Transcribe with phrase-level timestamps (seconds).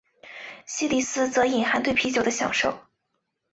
[0.65, 2.75] 西里斯则隐含对啤酒的享受。